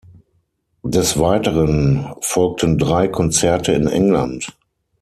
Des 0.83 1.19
Weiteren 1.19 2.09
folgten 2.21 2.79
drei 2.79 3.07
Konzerte 3.07 3.73
in 3.73 3.85
England. 3.87 4.47